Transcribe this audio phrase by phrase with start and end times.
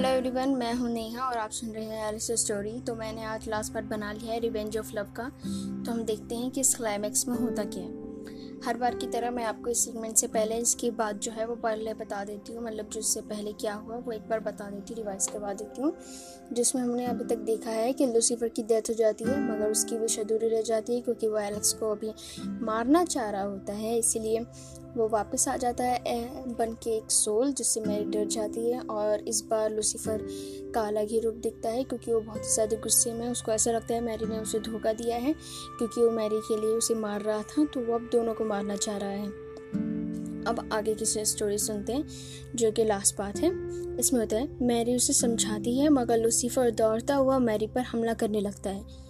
[0.00, 3.48] Hello everyone मैं हूँ नेहा और आप सुन रहे हैं एलिस स्टोरी तो मैंने आज
[3.48, 6.74] लास्ट पार्ट बना लिया है रिवेंज ऑफ़ लव का। तो हम देखते हैं कि इस
[6.74, 7.98] क्लाइमैक्स में होता क्या है।
[8.64, 11.54] हर बार की तरह मैं आपको इस सीगमेंट से पहले इसकी बात जो है वो
[11.56, 14.94] पहले बता देती हूँ। मतलब जो इससे पहले क्या हुआ, वो एक बार बता देती
[14.94, 15.92] हूँ रिवाइज करवा देती हूँ।
[16.52, 19.98] जिसमें हमने अभी तक देखा है कि लूसीफर की डेथ हो जाती है, मगर उसकी
[19.98, 22.12] विश अधूरी रह जाती है, क्योंकि वो एलेक्स को अभी
[22.64, 24.44] मारना चाह रहा होता है। इसीलिए
[24.96, 29.20] वो वापस आ जाता है बन के एक सोल जिससे मैरी डर जाती है और
[29.20, 30.26] इस बार लूसीफर
[30.74, 33.94] का अलग ही रूप दिखता है क्योंकि वो बहुत ज़्यादा गुस्से में उसको ऐसा लगता
[33.94, 35.32] है मैरी ने उसे धोखा दिया है
[35.78, 38.76] क्योंकि वो मैरी के लिए उसे मार रहा था तो वो अब दोनों को मारना
[38.76, 39.50] चाह रहा है।
[40.40, 42.04] अब आगे की स्टोरी सुनते हैं,
[42.54, 43.50] जो कि लास्ट पार्ट है।
[43.96, 48.40] इसमें होता है, मैरी उसे समझाती है, मगर लूसीफर दौड़ता हुआ मैरी पर हमला करने
[48.40, 49.09] लगता है।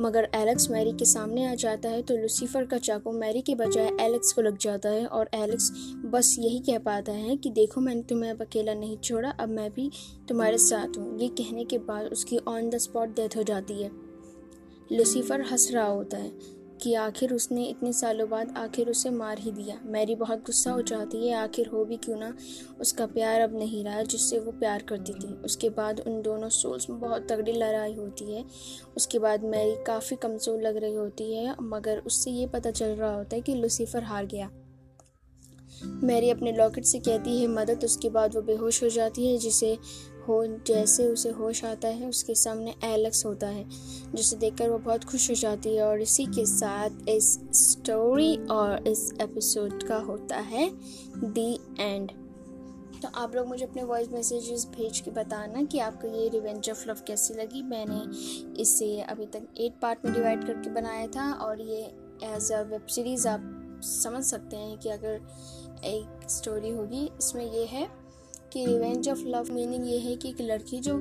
[0.00, 3.90] मगर एलेक्स मैरी के सामने आ जाता है तो लूसीफर का चाकू मैरी के बजाय
[4.00, 5.70] एलेक्स को लग जाता है और एलेक्स
[6.04, 9.70] बस यही कह पाता है कि देखो मैंने तुम्हें अब अकेला नहीं छोड़ा, अब मैं
[9.70, 9.90] भी
[10.28, 13.90] तुम्हारे साथ हूँ। ये कहने के बाद उसकी ऑन द स्पॉट डेथ हो जाती है।
[14.92, 19.52] लूसीफर हंस रहा होता है। कि आखिर उसने इतने सालों बाद आखिर उसे मार ही
[19.52, 22.32] दिया। मैरी बहुत गुस्सा हो जाती है। आखिर हो भी क्यों ना?
[22.80, 26.90] उसका प्यार अब नहीं रहा जिससे वो प्यार करती थी। उसके बाद उन दोनों सोल्स
[26.90, 28.44] में बहुत तगड़ी लड़ाई होती है।
[28.96, 33.14] उसके बाद मैरी काफ़ी कमज़ोर लग रही होती है, मगर उससे ये पता चल रहा
[33.14, 34.50] होता है कि लूसीफर हार गया।
[35.84, 39.78] मैरी अपने लॉकेट से कहती है, मदद, उसके बाद वो बेहोश हो जाती है, जिसे
[40.28, 43.64] हो, जैसे उसे होश आता है, उसके सामने एलेक्स होता है,
[44.14, 48.88] जिसे देखकर वो बहुत खुश हो जाती है, और इसी के साथ इस स्टोरी और
[48.88, 50.70] इस एपिसोड का होता है,
[51.24, 52.10] दी एंड।
[53.02, 56.88] तो आप लोग मुझे अपने वॉइस मैसेजेस भेज के बताना कि आपको ये रिवेंज ऑफ़
[56.88, 61.60] लव कैसी लगी। मैंने इसे अभी तक एट पार्ट में डिवाइड करके बनाया था, और
[61.60, 61.80] ये
[62.24, 65.20] एज अ वेब सीरीज़ आप समझ सकते हैं कि अगर
[65.84, 67.88] एक स्टोरी होगी, इसमें ये है
[68.52, 70.98] कि रिवेंज ऑफ़ लव मीनिंग ये है कि एक लड़की जो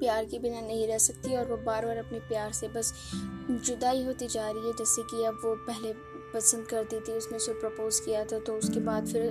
[0.00, 2.92] प्यार के बिना नहीं रह सकती और वो बार बार अपने प्यार से बस
[3.50, 5.92] जुदाई होती जा रही है, जैसे कि अब वो पहले
[6.26, 9.22] पसंद करती थी, उसने उसे प्रपोज किया था तो उसके बाद फिर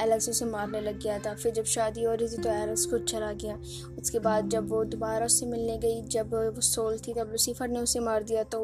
[0.00, 2.98] एलेक्स उसे मारने लग गया था। फिर जब शादी हो रही थी तो एलेक्स को
[3.00, 3.54] चला गया।
[3.98, 7.80] उसके बाद जब वो दोबारा उससे मिलने गई, जब वो सोल थी, तब लूसीफर ने
[7.80, 8.60] उसे मार दिया। तो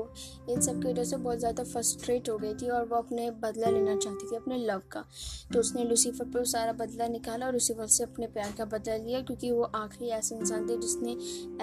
[0.51, 3.71] इन सब की वजह से बहुत ज़्यादा फ्रस्ट्रेट हो गई थी और वो अपने बदला
[3.71, 5.05] लेना चाहती थी, अपने लव का।
[5.53, 9.21] तो उसने लूसीफर पर सारा बदला निकाला और लूसीफर से अपने प्यार का बदला लिया,
[9.23, 11.17] क्योंकि वो आखिरी ऐसे इंसान थे जिसने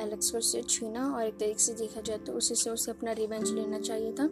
[0.03, 3.12] एलेक्स को उससे छीना और एक तरीके से देखा जाए तो उसी से उसे अपना
[3.13, 4.29] रिवेंज लेना चाहिए था।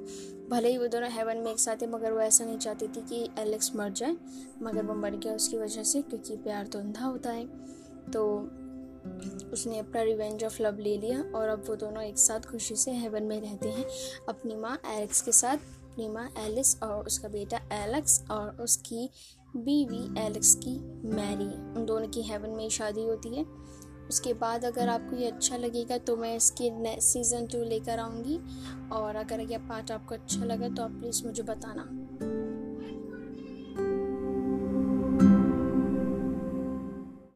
[0.52, 3.02] भले ही वो दोनों हेवन में एक साथ थे, मगर वो ऐसा नहीं चाहती थी
[3.02, 4.16] कि एलेक्स मर जाए,
[4.62, 7.46] मगर वो मर गया उसकी वजह से, क्योंकि प्यार तो अंधा होता है।
[8.12, 8.38] तो
[9.54, 12.92] उसने अपना रिवेंज ऑफ़ लव ले लिया, और अब वो दोनों एक साथ खुशी से
[12.92, 13.86] हेवन में रहते हैं।
[14.30, 19.10] अपनी माँ एलेक्स के साथ, अपनी माँ एलिस और उसका बेटा एलेक्स और उसकी
[19.56, 20.78] बीवी एलेक्स की
[21.10, 23.46] मैरी उन दोनों की हेवन में ही शादी होती है।
[24.12, 28.40] उसके बाद अगर आपको ये अच्छा लगेगा तो मैं इसकी सीज़न टू लेकर आऊँगी।
[28.92, 31.90] और अगर यह पार्ट आपको अच्छा लगा तो आप प्लीज़ मुझे बताना।